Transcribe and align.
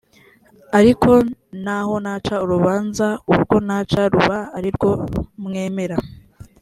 ariko 0.79 1.11
naho 1.63 1.93
naca 2.05 2.35
urubanza 2.45 3.07
urwo 3.33 3.55
naca 3.67 4.01
ruba 4.13 4.37
ari 4.57 4.69
rwo 4.75 4.91
mwemera 5.43 5.97